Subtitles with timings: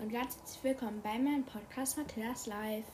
[0.00, 2.86] und ganz herzlich willkommen bei meinem Podcast Matthias Live.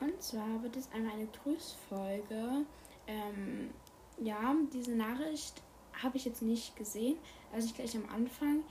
[0.00, 2.66] Und zwar wird es einmal eine Grüßfolge.
[3.08, 3.70] Ähm,
[4.18, 5.60] ja, diese Nachricht
[6.00, 7.16] habe ich jetzt nicht gesehen,
[7.52, 8.62] also ich gleich am Anfang,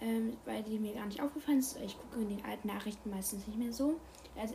[0.00, 1.76] ähm, weil die mir gar nicht aufgefallen ist.
[1.84, 4.00] Ich gucke in den alten Nachrichten meistens nicht mehr so.
[4.36, 4.54] Also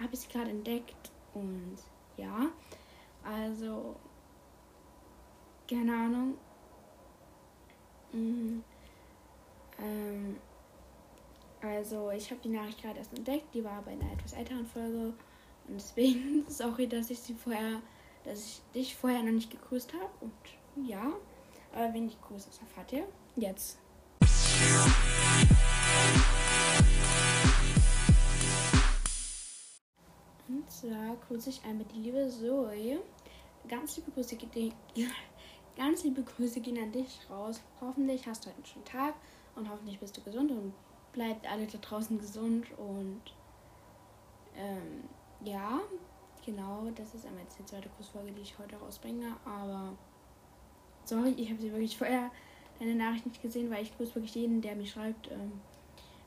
[0.00, 1.76] habe ich sie gerade entdeckt und
[2.16, 2.46] ja,
[3.22, 3.96] also
[5.68, 6.34] keine Ahnung.
[8.12, 8.62] Mhm.
[9.78, 10.36] Ähm,
[11.60, 15.14] also ich habe die Nachricht gerade erst entdeckt, die war bei einer etwas älteren Folge
[15.66, 17.80] und deswegen sorry, dass ich sie vorher,
[18.24, 20.32] dass ich dich vorher noch nicht gegrüßt habe und
[20.86, 21.12] ja,
[21.72, 23.06] aber wenn ich grüße, das erfahrt ihr
[23.36, 23.78] jetzt.
[30.48, 33.00] Und zwar grüße ich einmal die liebe Zoe.
[33.66, 34.36] Ganz liebe Grüße,
[35.76, 37.60] Ganz liebe Grüße gehen an dich raus.
[37.80, 39.14] Hoffentlich hast du einen schönen Tag
[39.56, 40.72] und hoffentlich bist du gesund und
[41.12, 43.22] bleibt alle da draußen gesund und
[44.56, 45.02] ähm,
[45.44, 45.80] ja,
[46.46, 49.92] genau, das ist einmal jetzt die zweite Kursfolge, die ich heute rausbringe, aber
[51.04, 52.30] sorry, ich habe sie wirklich vorher
[52.78, 55.60] deine Nachricht nicht gesehen, weil ich grüße wirklich jeden, der mich schreibt, ähm,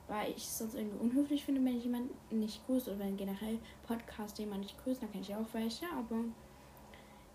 [0.08, 3.58] weil ich es sonst irgendwie unhöflich finde, wenn ich jemanden nicht grüße oder wenn generell
[3.86, 6.24] Podcast jemand nicht grüßt, dann kenne ich auch welche, aber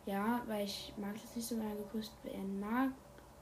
[0.06, 2.92] ja, weil ich mag es nicht so, wenn man gegrüßt werden mag.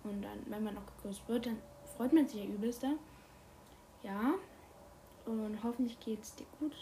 [0.04, 1.58] Und dann, wenn man auch gegrüßt wird, dann
[1.98, 2.94] freut man sich ja übelster.
[4.04, 4.34] Ja.
[5.26, 6.76] Und hoffentlich geht es dir gut.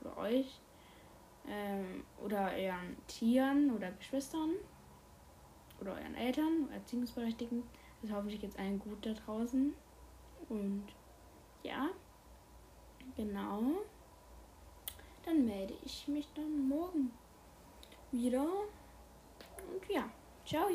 [0.00, 0.60] Oder euch.
[1.48, 4.50] Ähm, oder euren Tieren oder Geschwistern.
[5.80, 7.62] Oder euren Eltern, Erziehungsberechtigten.
[8.02, 9.74] Also hoffentlich geht es allen gut da draußen.
[10.48, 10.84] Und
[11.62, 11.88] ja.
[13.16, 13.62] Genau.
[15.24, 17.12] Dann melde ich mich dann morgen
[18.12, 18.42] wieder.
[18.42, 20.04] Und ja,
[20.44, 20.68] ciao.